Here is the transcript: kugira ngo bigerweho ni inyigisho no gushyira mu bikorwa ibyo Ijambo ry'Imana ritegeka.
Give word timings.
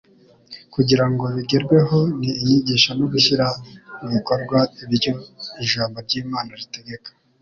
kugira 0.73 1.05
ngo 1.11 1.25
bigerweho 1.35 1.97
ni 2.19 2.29
inyigisho 2.41 2.89
no 2.99 3.05
gushyira 3.11 3.45
mu 3.99 4.07
bikorwa 4.13 4.59
ibyo 4.83 5.13
Ijambo 5.63 5.97
ry'Imana 6.05 6.51
ritegeka. 6.61 7.09